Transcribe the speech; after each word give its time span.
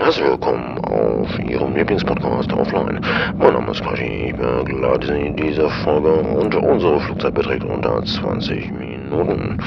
Herzlich 0.00 0.26
willkommen 0.26 0.78
auf 0.78 1.38
Ihrem 1.40 1.74
Lieblingspodcast 1.74 2.52
Offline. 2.52 3.00
Mein 3.36 3.52
Name 3.52 3.72
ist 3.72 3.82
Quashi, 3.82 4.28
ich 4.28 4.36
begleite 4.36 5.08
Sie 5.08 5.26
in 5.26 5.36
dieser 5.36 5.68
Folge 5.82 6.12
und 6.12 6.54
unsere 6.54 7.00
Flugzeit 7.00 7.34
beträgt 7.34 7.64
unter 7.64 8.04
20 8.04 8.70
Minuten. 8.70 9.60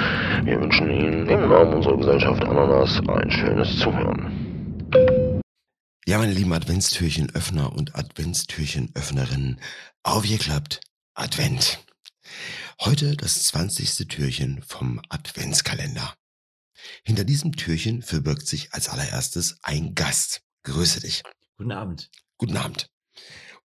Wir 0.45 0.61
wünschen 0.61 0.89
Ihnen 0.89 1.27
im 1.27 1.49
Namen 1.49 1.73
unserer 1.73 1.97
Gesellschaft 1.97 2.43
Ananas 2.45 3.01
ein 3.09 3.29
schönes 3.29 3.77
Zuhören. 3.77 4.89
Ja, 6.05 6.17
meine 6.17 6.31
lieben 6.31 6.53
Adventstürchenöffner 6.53 7.73
und 7.75 7.93
Adventstürchenöffnerinnen, 7.95 9.59
aufgeklappt, 10.03 10.79
Advent. 11.13 11.79
Heute 12.79 13.17
das 13.17 13.43
20. 13.43 14.07
Türchen 14.07 14.61
vom 14.65 15.01
Adventskalender. 15.09 16.13
Hinter 17.03 17.23
diesem 17.23 17.53
Türchen 17.53 18.01
verbirgt 18.01 18.47
sich 18.47 18.73
als 18.73 18.89
allererstes 18.89 19.57
ein 19.63 19.95
Gast. 19.95 20.43
Grüße 20.63 21.01
dich. 21.01 21.23
Guten 21.57 21.71
Abend. 21.71 22.09
Guten 22.37 22.57
Abend. 22.57 22.89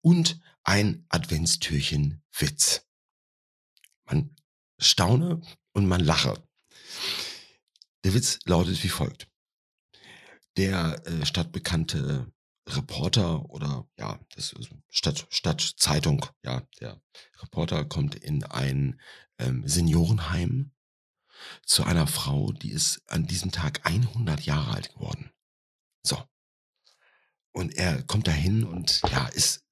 Und 0.00 0.40
ein 0.64 1.06
Adventstürchen 1.08 2.22
Witz. 2.38 2.86
Man 4.04 4.36
staune 4.78 5.40
und 5.72 5.86
man 5.86 6.00
lache. 6.00 6.42
Der 8.04 8.14
Witz 8.14 8.38
lautet 8.44 8.82
wie 8.82 8.88
folgt. 8.88 9.28
Der 10.56 11.02
äh, 11.06 11.26
stadtbekannte 11.26 12.32
Reporter 12.68 13.48
oder 13.50 13.88
ja, 13.98 14.18
das 14.34 14.52
ist 14.52 14.70
Stadt, 14.90 15.26
Stadtzeitung, 15.30 16.26
ja, 16.42 16.66
der 16.80 17.00
Reporter 17.40 17.84
kommt 17.84 18.14
in 18.14 18.42
ein 18.44 19.00
ähm, 19.38 19.66
Seniorenheim 19.66 20.72
zu 21.64 21.84
einer 21.84 22.06
Frau, 22.06 22.52
die 22.52 22.70
ist 22.70 23.02
an 23.06 23.26
diesem 23.26 23.52
Tag 23.52 23.84
100 23.84 24.42
Jahre 24.42 24.74
alt 24.74 24.92
geworden. 24.94 25.30
So. 26.02 26.22
Und 27.52 27.74
er 27.76 28.02
kommt 28.02 28.26
dahin 28.28 28.64
und 28.64 29.00
ja, 29.10 29.26
ist, 29.28 29.64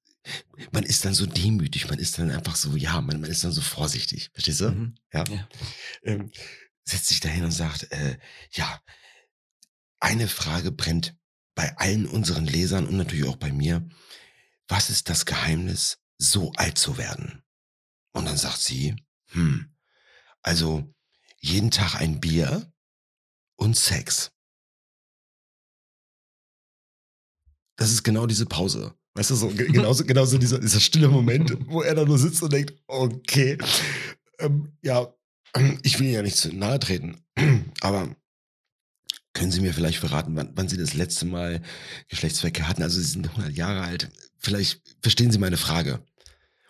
man 0.71 0.83
ist 0.83 1.05
dann 1.05 1.13
so 1.13 1.25
demütig, 1.25 1.87
man 1.87 1.99
ist 1.99 2.17
dann 2.17 2.31
einfach 2.31 2.55
so, 2.55 2.75
ja, 2.75 2.99
man, 3.01 3.21
man 3.21 3.29
ist 3.29 3.43
dann 3.43 3.51
so 3.51 3.61
vorsichtig, 3.61 4.31
verstehst 4.33 4.61
du? 4.61 4.71
Mhm. 4.71 4.95
Ja. 5.13 5.23
ja. 5.29 5.47
Ähm, 6.03 6.31
setzt 6.83 7.07
sich 7.07 7.19
dahin 7.19 7.43
und 7.43 7.51
sagt, 7.51 7.91
äh, 7.91 8.17
ja, 8.51 8.81
eine 9.99 10.27
Frage 10.27 10.71
brennt 10.71 11.15
bei 11.55 11.75
allen 11.77 12.05
unseren 12.05 12.45
Lesern 12.45 12.87
und 12.87 12.97
natürlich 12.97 13.27
auch 13.27 13.37
bei 13.37 13.51
mir. 13.51 13.87
Was 14.67 14.89
ist 14.89 15.09
das 15.09 15.25
Geheimnis, 15.25 15.99
so 16.17 16.51
alt 16.53 16.77
zu 16.77 16.97
werden? 16.97 17.43
Und 18.13 18.25
dann 18.25 18.37
sagt 18.37 18.59
sie, 18.59 18.95
hm, 19.31 19.75
also 20.41 20.94
jeden 21.45 21.71
Tag 21.71 21.95
ein 21.95 22.19
Bier 22.19 22.71
und 23.57 23.77
Sex. 23.77 24.31
Das 27.77 27.91
ist 27.91 28.03
genau 28.03 28.25
diese 28.25 28.45
Pause. 28.45 28.95
Weißt 29.13 29.31
du, 29.31 29.35
so 29.35 29.47
genauso, 29.55 30.05
genauso 30.05 30.37
dieser, 30.37 30.59
dieser 30.59 30.79
stille 30.79 31.07
Moment, 31.07 31.55
wo 31.67 31.81
er 31.81 31.95
da 31.95 32.03
nur 32.03 32.17
sitzt 32.17 32.41
und 32.41 32.51
denkt, 32.51 32.73
okay, 32.87 33.57
ähm, 34.39 34.77
ja, 34.81 35.13
ich 35.83 35.99
will 35.99 36.09
ja 36.09 36.21
nicht 36.21 36.35
zu 36.35 36.53
nahe 36.53 36.79
treten, 36.79 37.23
aber 37.81 38.13
können 39.33 39.51
Sie 39.51 39.61
mir 39.61 39.73
vielleicht 39.73 39.99
verraten, 39.99 40.35
wann, 40.35 40.51
wann 40.55 40.69
Sie 40.69 40.77
das 40.77 40.93
letzte 40.93 41.25
Mal 41.25 41.61
Geschlechtsverkehr 42.07 42.67
hatten? 42.67 42.83
Also 42.83 42.99
Sie 42.99 43.07
sind 43.07 43.27
100 43.27 43.53
Jahre 43.53 43.81
alt. 43.81 44.09
Vielleicht 44.39 44.81
verstehen 45.01 45.31
Sie 45.31 45.39
meine 45.39 45.57
Frage. 45.57 46.05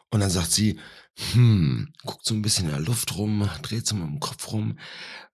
Und 0.10 0.22
dann 0.22 0.30
sagt 0.30 0.52
sie, 0.52 0.80
hm, 1.18 1.94
guckt 2.04 2.26
so 2.26 2.34
ein 2.34 2.42
bisschen 2.42 2.66
in 2.66 2.72
der 2.72 2.82
Luft 2.82 3.16
rum, 3.16 3.50
dreht 3.62 3.88
so 3.88 3.96
mal 3.96 4.08
im 4.08 4.20
Kopf 4.20 4.52
rum. 4.52 4.78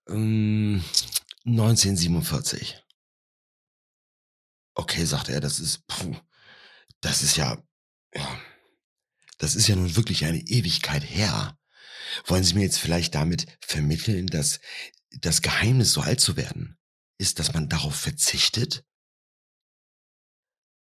Ähm, 0.07 0.83
1947. 1.45 2.83
Okay, 4.75 5.05
sagt 5.05 5.29
er, 5.29 5.39
das 5.39 5.59
ist, 5.59 5.85
puh, 5.87 6.15
das 7.01 7.23
ist 7.23 7.35
ja, 7.35 7.61
ja, 8.13 8.41
das 9.37 9.55
ist 9.55 9.67
ja 9.67 9.75
nun 9.75 9.95
wirklich 9.95 10.25
eine 10.25 10.39
Ewigkeit 10.39 11.03
her. 11.03 11.57
Wollen 12.25 12.43
Sie 12.43 12.53
mir 12.53 12.63
jetzt 12.63 12.79
vielleicht 12.79 13.15
damit 13.15 13.47
vermitteln, 13.61 14.27
dass 14.27 14.59
das 15.09 15.41
Geheimnis, 15.41 15.93
so 15.93 16.01
alt 16.01 16.21
zu 16.21 16.37
werden, 16.37 16.77
ist, 17.17 17.39
dass 17.39 17.53
man 17.53 17.69
darauf 17.69 17.95
verzichtet? 17.95 18.85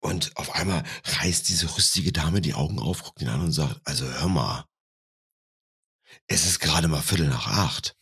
Und 0.02 0.36
auf 0.38 0.54
einmal 0.54 0.84
reißt 1.06 1.48
diese 1.48 1.76
rüstige 1.78 2.12
Dame 2.12 2.42
die 2.42 2.54
Augen 2.54 2.80
auf, 2.80 3.04
guckt 3.04 3.22
ihn 3.22 3.30
an 3.30 3.42
und 3.42 3.54
sagt, 3.54 3.82
also 3.86 4.06
hör 4.06 4.28
mal, 4.28 4.66
es 6.28 6.46
ist 6.46 6.60
gerade 6.60 6.88
mal 6.88 7.02
Viertel 7.02 7.28
nach 7.28 7.48
acht. 7.48 7.96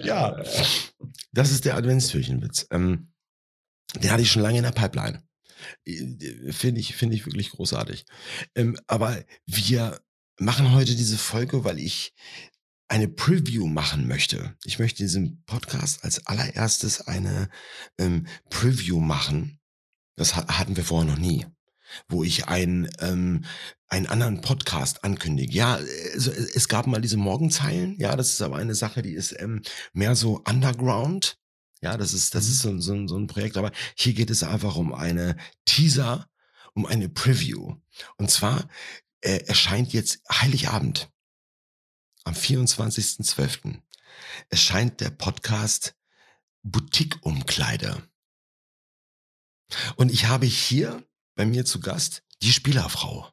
ja, 0.00 0.42
das 1.32 1.50
ist 1.50 1.64
der 1.64 1.76
Adventstürchenwitz. 1.76 2.66
Ähm, 2.70 3.12
den 3.96 4.10
hatte 4.10 4.22
ich 4.22 4.30
schon 4.30 4.42
lange 4.42 4.58
in 4.58 4.64
der 4.64 4.72
Pipeline. 4.72 5.22
Äh, 5.84 6.52
finde 6.52 6.80
ich, 6.80 6.94
finde 6.94 7.16
ich 7.16 7.26
wirklich 7.26 7.50
großartig. 7.50 8.04
Ähm, 8.54 8.78
aber 8.86 9.24
wir 9.46 10.00
machen 10.38 10.72
heute 10.72 10.94
diese 10.94 11.18
Folge, 11.18 11.64
weil 11.64 11.78
ich 11.78 12.14
eine 12.88 13.08
Preview 13.08 13.66
machen 13.66 14.06
möchte. 14.06 14.56
Ich 14.64 14.78
möchte 14.78 15.02
diesem 15.02 15.42
Podcast 15.44 16.04
als 16.04 16.26
allererstes 16.26 17.00
eine 17.00 17.48
ähm, 17.98 18.26
Preview 18.50 19.00
machen. 19.00 19.60
Das 20.14 20.36
hatten 20.36 20.76
wir 20.76 20.84
vorher 20.84 21.10
noch 21.10 21.18
nie 21.18 21.46
wo 22.08 22.24
ich 22.24 22.48
einen, 22.48 22.88
ähm, 23.00 23.44
einen 23.88 24.06
anderen 24.06 24.40
Podcast 24.40 25.04
ankündige. 25.04 25.52
Ja, 25.52 25.78
also 26.12 26.30
es 26.30 26.68
gab 26.68 26.86
mal 26.86 27.00
diese 27.00 27.16
Morgenzeilen, 27.16 27.96
ja, 27.98 28.16
das 28.16 28.30
ist 28.30 28.42
aber 28.42 28.56
eine 28.56 28.74
Sache, 28.74 29.02
die 29.02 29.14
ist 29.14 29.34
ähm, 29.38 29.62
mehr 29.92 30.16
so 30.16 30.42
underground. 30.48 31.38
Ja, 31.80 31.96
das 31.96 32.12
ist, 32.12 32.34
das 32.34 32.46
ist 32.48 32.64
mhm. 32.64 32.80
so, 32.80 32.96
so, 32.96 33.08
so 33.08 33.18
ein 33.18 33.26
Projekt, 33.26 33.56
aber 33.56 33.72
hier 33.96 34.14
geht 34.14 34.30
es 34.30 34.42
einfach 34.42 34.76
um 34.76 34.94
eine 34.94 35.36
Teaser, 35.64 36.28
um 36.74 36.86
eine 36.86 37.08
Preview. 37.08 37.76
Und 38.16 38.30
zwar 38.30 38.68
äh, 39.20 39.44
erscheint 39.46 39.92
jetzt 39.92 40.20
Heiligabend 40.30 41.12
am 42.24 42.34
24.12. 42.34 43.80
erscheint 44.48 45.00
der 45.00 45.10
Podcast 45.10 45.96
Boutique-Umkleide. 46.62 48.08
Und 49.96 50.12
ich 50.12 50.26
habe 50.26 50.46
hier 50.46 51.04
bei 51.34 51.46
mir 51.46 51.64
zu 51.64 51.80
Gast 51.80 52.22
die 52.42 52.52
Spielerfrau. 52.52 53.28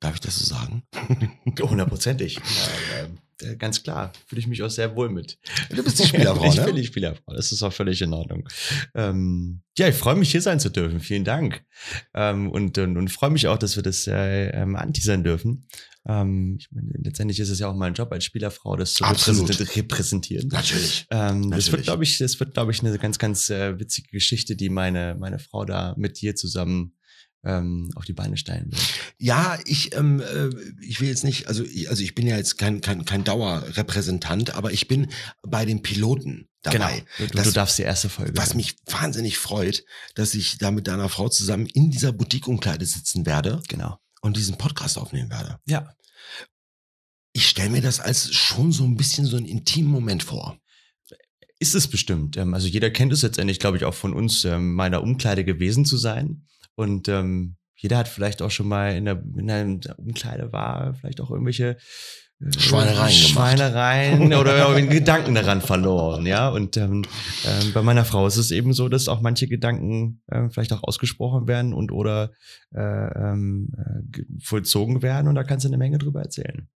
Darf 0.00 0.14
ich 0.14 0.20
das 0.20 0.38
so 0.38 0.44
sagen? 0.44 0.84
Hundertprozentig. 1.60 2.36
Ja, 2.36 3.54
ganz 3.54 3.82
klar, 3.82 4.12
fühle 4.26 4.40
ich 4.40 4.46
mich 4.46 4.62
auch 4.62 4.70
sehr 4.70 4.94
wohl 4.96 5.08
mit. 5.08 5.38
Du 5.70 5.82
bist 5.82 5.98
die 5.98 6.06
Spielerfrau, 6.06 6.44
ich 6.48 6.54
ne? 6.54 6.60
Ich 6.60 6.66
bin 6.66 6.76
die 6.76 6.84
Spielerfrau, 6.84 7.34
das 7.34 7.52
ist 7.52 7.62
auch 7.62 7.72
völlig 7.72 8.02
in 8.02 8.12
Ordnung. 8.12 8.48
Ähm, 8.94 9.62
ja, 9.76 9.88
ich 9.88 9.94
freue 9.94 10.16
mich, 10.16 10.30
hier 10.30 10.42
sein 10.42 10.60
zu 10.60 10.70
dürfen. 10.70 11.00
Vielen 11.00 11.24
Dank. 11.24 11.64
Ähm, 12.14 12.50
und, 12.50 12.78
und, 12.78 12.96
und 12.96 13.08
freue 13.08 13.30
mich 13.30 13.46
auch, 13.46 13.58
dass 13.58 13.76
wir 13.76 13.82
das 13.82 14.06
äh, 14.06 14.50
ähm, 14.50 14.76
anteasern 14.76 15.22
dürfen. 15.22 15.68
Ähm, 16.06 16.56
ich 16.58 16.68
meine, 16.72 16.90
letztendlich 17.02 17.38
ist 17.38 17.50
es 17.50 17.60
ja 17.60 17.68
auch 17.68 17.76
mein 17.76 17.94
Job 17.94 18.10
als 18.12 18.24
Spielerfrau, 18.24 18.76
das 18.76 18.94
zu 18.94 19.04
repräsentieren. 19.04 20.48
Natürlich. 20.48 21.06
Ähm, 21.10 21.40
Natürlich. 21.40 21.64
Das 21.66 21.72
wird, 21.72 21.82
glaube 21.84 22.04
ich, 22.04 22.18
das 22.18 22.40
wird, 22.40 22.54
glaube 22.54 22.72
ich, 22.72 22.80
eine 22.80 22.96
ganz, 22.98 23.18
ganz 23.18 23.50
äh, 23.50 23.78
witzige 23.78 24.08
Geschichte, 24.10 24.56
die 24.56 24.68
meine, 24.68 25.16
meine 25.18 25.38
Frau 25.38 25.64
da 25.64 25.94
mit 25.96 26.20
dir 26.20 26.34
zusammen 26.34 26.97
ähm, 27.44 27.90
auf 27.94 28.04
die 28.04 28.12
Beine 28.12 28.36
stellen 28.36 28.70
will. 28.70 28.78
Ja, 29.18 29.58
ich, 29.64 29.94
ähm, 29.94 30.20
äh, 30.20 30.50
ich 30.80 31.00
will 31.00 31.08
jetzt 31.08 31.24
nicht, 31.24 31.46
also 31.46 31.64
ich, 31.64 31.88
also 31.88 32.02
ich 32.02 32.14
bin 32.14 32.26
ja 32.26 32.36
jetzt 32.36 32.58
kein, 32.58 32.80
kein, 32.80 33.04
kein 33.04 33.24
Dauerrepräsentant, 33.24 34.54
aber 34.54 34.72
ich 34.72 34.88
bin 34.88 35.08
bei 35.42 35.64
den 35.64 35.82
Piloten 35.82 36.48
dabei. 36.62 37.04
Genau, 37.16 37.30
du, 37.30 37.36
das, 37.36 37.46
du 37.46 37.52
darfst 37.52 37.78
die 37.78 37.82
erste 37.82 38.08
Folge. 38.08 38.36
Was 38.36 38.54
mich 38.54 38.76
wahnsinnig 38.86 39.38
freut, 39.38 39.84
dass 40.14 40.34
ich 40.34 40.58
da 40.58 40.70
mit 40.70 40.86
deiner 40.86 41.08
Frau 41.08 41.28
zusammen 41.28 41.66
in 41.66 41.90
dieser 41.90 42.12
Boutique-Umkleide 42.12 42.86
sitzen 42.86 43.26
werde. 43.26 43.62
Genau. 43.68 43.98
Und 44.20 44.36
diesen 44.36 44.58
Podcast 44.58 44.98
aufnehmen 44.98 45.30
werde. 45.30 45.60
Ja. 45.66 45.94
Ich 47.32 47.48
stelle 47.48 47.70
mir 47.70 47.82
das 47.82 48.00
als 48.00 48.34
schon 48.34 48.72
so 48.72 48.84
ein 48.84 48.96
bisschen 48.96 49.26
so 49.26 49.36
einen 49.36 49.46
intimen 49.46 49.90
Moment 49.90 50.24
vor 50.24 50.58
ist 51.60 51.74
es 51.74 51.88
bestimmt. 51.88 52.36
Ähm, 52.36 52.54
also 52.54 52.68
jeder 52.68 52.90
kennt 52.90 53.12
es 53.12 53.22
letztendlich, 53.22 53.58
glaube 53.58 53.76
ich, 53.76 53.84
auch 53.84 53.94
von 53.94 54.14
uns, 54.14 54.44
ähm, 54.44 54.74
meiner 54.74 55.02
Umkleide 55.02 55.44
gewesen 55.44 55.84
zu 55.84 55.96
sein. 55.96 56.46
Und 56.78 57.08
ähm, 57.08 57.56
jeder 57.74 57.98
hat 57.98 58.08
vielleicht 58.08 58.40
auch 58.40 58.52
schon 58.52 58.68
mal 58.68 58.94
in 58.96 59.04
der, 59.04 59.20
in 59.36 59.80
der 59.80 59.98
Umkleide 59.98 60.52
war, 60.52 60.94
vielleicht 60.94 61.20
auch 61.20 61.30
irgendwelche 61.30 61.76
äh, 62.40 62.52
Schweinereien, 62.56 63.12
Schweinereien 63.12 64.34
oder 64.34 64.80
Gedanken 64.82 65.34
daran 65.34 65.60
verloren, 65.60 66.24
ja. 66.24 66.48
Und 66.48 66.76
ähm, 66.76 67.02
ähm, 67.44 67.72
bei 67.72 67.82
meiner 67.82 68.04
Frau 68.04 68.28
ist 68.28 68.36
es 68.36 68.52
eben 68.52 68.72
so, 68.72 68.88
dass 68.88 69.08
auch 69.08 69.20
manche 69.20 69.48
Gedanken 69.48 70.22
ähm, 70.30 70.52
vielleicht 70.52 70.72
auch 70.72 70.84
ausgesprochen 70.84 71.48
werden 71.48 71.74
und 71.74 71.90
oder 71.90 72.30
äh, 72.72 72.80
ähm, 72.80 73.72
äh, 73.76 74.22
vollzogen 74.40 75.02
werden. 75.02 75.26
Und 75.26 75.34
da 75.34 75.42
kannst 75.42 75.64
du 75.64 75.68
eine 75.68 75.78
Menge 75.78 75.98
drüber 75.98 76.22
erzählen. 76.22 76.68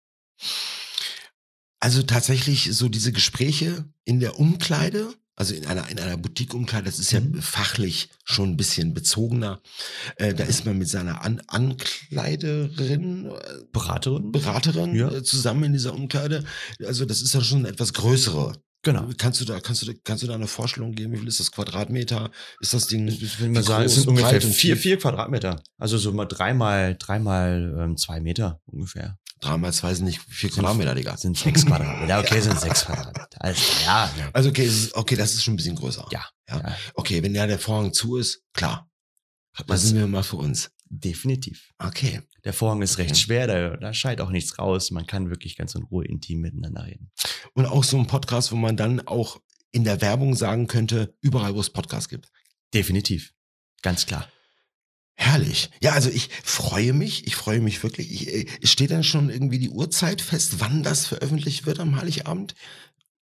Also 1.79 2.03
tatsächlich 2.03 2.75
so 2.75 2.89
diese 2.89 3.13
Gespräche 3.13 3.85
in 4.03 4.19
der 4.19 4.37
Umkleide, 4.37 5.13
also 5.35 5.55
in 5.55 5.65
einer, 5.65 5.89
in 5.89 5.99
einer 5.99 6.17
Boutique-Umkleide, 6.17 6.85
das 6.85 6.99
ist 6.99 7.11
ja 7.11 7.19
mhm. 7.19 7.41
fachlich 7.41 8.09
schon 8.23 8.51
ein 8.51 8.57
bisschen 8.57 8.93
bezogener. 8.93 9.61
Äh, 10.17 10.33
da 10.33 10.43
ist 10.43 10.65
man 10.65 10.77
mit 10.77 10.87
seiner 10.87 11.23
An 11.23 11.41
Ankleiderin, 11.47 13.25
äh, 13.25 13.31
Beraterin, 13.71 14.31
Beraterin 14.31 14.95
ja. 14.95 15.11
äh, 15.11 15.23
zusammen 15.23 15.65
in 15.65 15.73
dieser 15.73 15.93
Umkleide. 15.93 16.43
Also 16.85 17.05
das 17.05 17.21
ist 17.21 17.33
ja 17.33 17.41
schon 17.41 17.59
eine 17.59 17.69
etwas 17.69 17.93
größere 17.93 18.53
Genau. 18.83 19.09
Kannst 19.17 19.39
du 19.41 19.45
da, 19.45 19.59
kannst 19.61 19.81
du, 19.81 19.85
da- 19.85 19.97
kannst 20.03 20.23
du 20.23 20.27
da 20.27 20.35
eine 20.35 20.47
Vorstellung 20.47 20.91
geben? 20.93 21.13
Wie 21.13 21.17
viel 21.17 21.27
ist 21.27 21.39
das 21.39 21.51
Quadratmeter? 21.51 22.29
Ist 22.59 22.73
das 22.73 22.87
Ding? 22.87 23.07
Ich 23.07 23.39
würde 23.39 23.53
mal 23.53 23.63
sagen, 23.63 23.85
es 23.85 23.95
sind 23.95 24.07
ungefähr 24.07 24.41
vier, 24.41 24.75
vier 24.77 24.97
Quadratmeter. 24.99 25.61
Also 25.77 25.97
so 25.97 26.11
mal 26.11 26.25
dreimal, 26.25 26.95
dreimal 26.99 27.75
ähm, 27.79 27.97
zwei 27.97 28.19
Meter 28.19 28.59
ungefähr. 28.65 29.17
Drei 29.39 29.57
mal 29.57 29.73
zwei 29.73 29.93
sind 29.93 30.05
nicht 30.05 30.21
vier 30.21 30.49
Quadratmeter, 30.49 30.95
Digga. 30.95 31.15
Sind 31.17 31.37
sechs 31.37 31.65
Quadratmeter. 31.65 32.19
Okay, 32.23 32.41
sind 32.41 32.59
sechs 32.59 32.85
Quadratmeter. 32.85 33.53
Klar, 33.81 34.11
ja. 34.17 34.29
Also 34.33 34.49
okay, 34.49 34.65
ist, 34.65 34.93
okay, 34.95 35.15
das 35.15 35.33
ist 35.33 35.43
schon 35.43 35.53
ein 35.53 35.57
bisschen 35.57 35.75
größer. 35.75 36.05
Ja. 36.11 36.25
ja. 36.49 36.57
Ja. 36.59 36.75
Okay, 36.95 37.23
wenn 37.23 37.33
ja 37.35 37.47
der 37.47 37.59
Vorhang 37.59 37.93
zu 37.93 38.17
ist, 38.17 38.41
klar. 38.53 38.89
Das- 39.67 39.83
sind 39.83 39.97
wir 39.97 40.07
mal 40.07 40.23
für 40.23 40.37
uns. 40.37 40.71
Definitiv. 40.95 41.71
Okay. 41.79 42.21
Der 42.43 42.53
Vorhang 42.53 42.81
ist 42.83 42.99
recht 42.99 43.11
Okay. 43.11 43.19
schwer, 43.19 43.47
da, 43.47 43.77
da 43.77 43.93
scheit 43.93 44.21
auch 44.21 44.29
nichts 44.29 44.59
raus. 44.59 44.91
Man 44.91 45.07
kann 45.07 45.29
wirklich 45.31 45.55
ganz 45.55 45.73
in 45.73 45.83
Ruhe 45.83 46.05
intim 46.05 46.41
miteinander 46.41 46.85
reden. 46.85 47.11
Und 47.53 47.65
auch 47.65 47.83
so 47.83 47.97
ein 47.97 48.05
Podcast, 48.05 48.51
wo 48.51 48.55
man 48.55 48.77
dann 48.77 48.99
auch 49.07 49.41
in 49.71 49.83
der 49.85 50.01
Werbung 50.01 50.35
sagen 50.35 50.67
könnte, 50.67 51.15
überall, 51.21 51.55
wo 51.55 51.59
es 51.59 51.71
Podcasts 51.71 52.09
gibt. 52.09 52.29
Definitiv. 52.75 53.33
Ganz 53.81 54.05
klar. 54.05 54.29
Herrlich. 55.15 55.71
Ja, 55.81 55.93
also 55.93 56.09
ich 56.09 56.29
freue 56.43 56.93
mich, 56.93 57.25
ich 57.25 57.35
freue 57.35 57.59
mich 57.59 57.81
wirklich. 57.81 58.11
Ich, 58.11 58.27
äh, 58.63 58.67
steht 58.67 58.91
dann 58.91 59.03
schon 59.03 59.29
irgendwie 59.29 59.59
die 59.59 59.69
Uhrzeit 59.69 60.21
fest, 60.21 60.59
wann 60.59 60.83
das 60.83 61.07
veröffentlicht 61.07 61.65
wird 61.65 61.79
am 61.79 61.99
Heiligabend? 61.99 62.53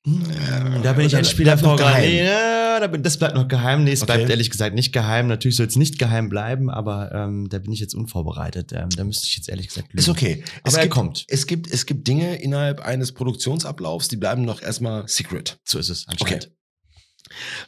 Äh, 0.07 0.83
Da 0.83 0.93
bin 0.93 1.07
ich 1.07 1.17
ein 1.17 1.25
Spieler? 1.25 1.57
Nee, 1.57 2.25
ja, 2.25 2.87
das 2.87 3.19
bleibt 3.19 3.35
noch 3.35 3.49
geheim. 3.49 3.85
Nee, 3.85 3.93
es 3.93 4.03
Okay. 4.03 4.15
bleibt 4.17 4.31
ehrlich 4.31 4.51
gesagt 4.51 4.75
nicht 4.75 4.93
geheim. 4.93 5.27
Natürlich 5.27 5.57
soll 5.57 5.67
es 5.67 5.77
nicht 5.77 5.99
geheim 5.99 6.29
bleiben, 6.29 6.71
aber 6.71 7.11
ähm, 7.13 7.49
da 7.49 7.59
bin 7.59 7.73
ich 7.73 7.81
jetzt 7.81 7.95
unvorbereitet. 7.95 8.73
Ähm, 8.73 8.89
da 8.91 9.03
müsste 9.05 9.27
ich 9.27 9.37
jetzt 9.37 9.49
ehrlich 9.49 9.69
gesagt 9.69 9.89
lügen. 9.89 9.99
Ist 9.99 10.09
okay. 10.09 10.45
Aber 10.63 10.77
er 10.77 10.83
gibt, 10.83 10.95
kommt. 10.95 11.25
Es 11.29 11.47
gibt, 11.47 11.71
es 11.73 11.87
gibt 11.87 12.07
Dinge 12.07 12.37
innerhalb 12.37 12.81
eines 12.81 13.13
Produktionsablaufs, 13.13 14.09
die 14.09 14.17
bleiben 14.17 14.45
noch 14.45 14.63
erstmal 14.63 15.09
secret. 15.09 15.59
So 15.65 15.79
ist 15.79 15.89
es 15.89 16.07
anscheinend. 16.07 16.53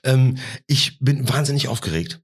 Ähm, 0.04 0.36
ich 0.68 0.98
bin 1.00 1.28
wahnsinnig 1.28 1.66
aufgeregt. 1.66 2.20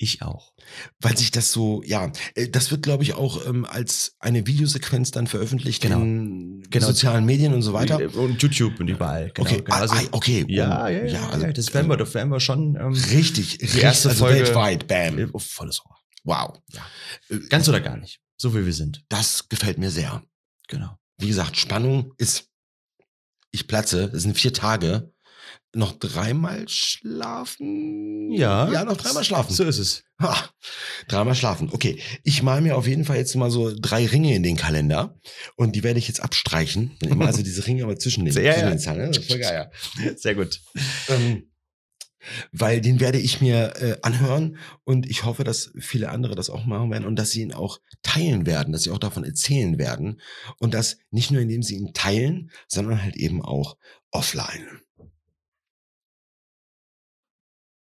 Ich 0.00 0.22
auch. 0.22 0.52
weil 1.00 1.16
sich 1.16 1.30
das 1.32 1.50
so, 1.50 1.82
ja, 1.84 2.12
äh, 2.36 2.48
das 2.48 2.70
wird, 2.70 2.82
glaube 2.84 3.02
ich, 3.02 3.14
auch 3.14 3.44
ähm, 3.46 3.64
als 3.64 4.14
eine 4.20 4.46
Videosequenz 4.46 5.10
dann 5.10 5.26
veröffentlicht 5.26 5.82
Genau. 5.82 6.00
in 6.00 6.62
Genau. 6.70 6.86
sozialen 6.86 7.24
Medien 7.24 7.52
und 7.52 7.62
so 7.62 7.72
weiter. 7.72 7.98
Und 8.14 8.40
YouTube 8.42 8.78
und 8.78 8.86
überall. 8.88 9.32
Genau, 9.34 9.48
okay, 9.48 9.62
genau. 9.62 9.74
ah, 9.76 9.80
Also, 9.80 9.94
ah, 9.96 10.02
okay. 10.12 10.44
ja, 10.48 10.84
oh, 10.84 10.88
ja, 10.88 11.04
ja, 11.04 11.28
also, 11.30 11.46
ja, 11.46 11.52
das 11.52 11.74
werden 11.74 11.88
wir, 11.88 11.96
das 11.96 12.14
werden 12.14 12.30
wir 12.30 12.38
schon. 12.40 12.76
Ähm, 12.76 12.92
Richtig, 12.92 13.58
Die 13.58 13.78
erste 13.80 14.10
also 14.10 14.24
Folge- 14.26 14.40
weltweit, 14.44 14.86
bam. 14.86 15.30
oh, 15.32 15.38
volles 15.40 15.84
Rohr. 15.84 15.96
Wow. 16.24 16.58
Ja. 16.72 16.86
Äh, 17.30 17.40
Ganz 17.48 17.68
oder 17.68 17.80
gar 17.80 17.96
nicht. 17.96 18.20
So 18.36 18.54
wie 18.54 18.64
wir 18.64 18.72
sind. 18.72 19.02
Das 19.08 19.48
gefällt 19.48 19.78
mir 19.78 19.90
sehr. 19.90 20.22
Genau. 20.68 20.96
Wie 21.16 21.26
gesagt, 21.28 21.56
Spannung 21.56 22.12
ist, 22.18 22.48
ich 23.50 23.66
platze, 23.66 24.04
es 24.14 24.22
sind 24.22 24.36
vier 24.38 24.52
Tage. 24.52 25.12
Noch 25.74 25.92
dreimal 25.92 26.66
schlafen? 26.68 28.32
Ja. 28.32 28.70
Ja, 28.72 28.84
noch 28.84 28.96
dreimal 28.96 29.22
schlafen. 29.22 29.54
So 29.54 29.64
ist 29.64 29.78
es. 29.78 30.04
Ha, 30.20 30.50
dreimal 31.06 31.34
schlafen. 31.34 31.68
Okay, 31.72 32.00
ich 32.24 32.42
mal 32.42 32.60
mir 32.60 32.76
auf 32.76 32.86
jeden 32.86 33.04
Fall 33.04 33.18
jetzt 33.18 33.34
mal 33.36 33.50
so 33.50 33.72
drei 33.78 34.06
Ringe 34.06 34.34
in 34.34 34.42
den 34.42 34.56
Kalender 34.56 35.18
und 35.56 35.76
die 35.76 35.84
werde 35.84 35.98
ich 35.98 36.08
jetzt 36.08 36.20
abstreichen. 36.20 36.96
Immer 37.02 37.26
also 37.26 37.42
diese 37.42 37.66
Ringe 37.66 37.84
aber 37.84 37.98
zwischen 37.98 38.24
den, 38.24 38.34
Ja, 38.42 38.52
zwischen 38.52 38.64
ja. 38.64 38.70
den 38.70 38.78
Zahlen. 38.78 39.10
Ne? 39.10 39.22
Voll 39.22 39.38
geil. 39.38 39.70
Sehr 40.16 40.34
gut. 40.34 40.60
Ähm, 41.08 41.44
weil 42.52 42.80
den 42.80 43.00
werde 43.00 43.18
ich 43.18 43.40
mir 43.40 43.74
äh, 43.76 43.96
anhören 44.02 44.58
und 44.84 45.08
ich 45.08 45.24
hoffe, 45.24 45.44
dass 45.44 45.70
viele 45.78 46.10
andere 46.10 46.34
das 46.34 46.50
auch 46.50 46.64
machen 46.64 46.90
werden 46.90 47.06
und 47.06 47.16
dass 47.16 47.30
sie 47.30 47.42
ihn 47.42 47.52
auch 47.52 47.80
teilen 48.02 48.46
werden, 48.46 48.72
dass 48.72 48.82
sie 48.82 48.90
auch 48.90 48.98
davon 48.98 49.24
erzählen 49.24 49.78
werden 49.78 50.20
und 50.58 50.74
das 50.74 50.98
nicht 51.10 51.30
nur 51.30 51.40
indem 51.40 51.62
sie 51.62 51.76
ihn 51.76 51.92
teilen, 51.94 52.50
sondern 52.66 53.02
halt 53.02 53.16
eben 53.16 53.42
auch 53.42 53.76
offline. 54.10 54.80